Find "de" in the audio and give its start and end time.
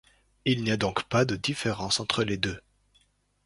1.25-1.35